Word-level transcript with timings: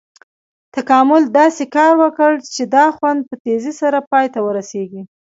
تکامل 0.75 1.23
داسې 1.39 1.63
کار 1.75 1.93
وکړ 2.03 2.31
چې 2.53 2.63
دا 2.75 2.85
خوند 2.97 3.19
په 3.29 3.35
تیزي 3.45 3.73
سره 3.81 3.97
پای 4.11 4.25
ته 4.33 4.39
ورسېږي. 4.45 5.01